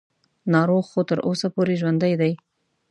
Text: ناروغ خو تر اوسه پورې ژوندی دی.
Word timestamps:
ناروغ 0.53 0.83
خو 0.91 1.01
تر 1.09 1.19
اوسه 1.27 1.47
پورې 1.55 1.73
ژوندی 1.81 2.13
دی. 2.21 2.31